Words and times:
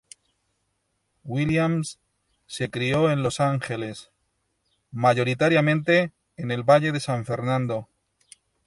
Williams 1.23 1.99
se 2.47 2.71
crió 2.71 3.11
en 3.11 3.21
Los 3.21 3.39
Ángeles, 3.39 4.09
mayoritariamente 4.89 6.11
en 6.37 6.49
el 6.49 6.63
Valle 6.63 6.91
de 6.91 6.99
San 6.99 7.23
Fernando. 7.23 7.87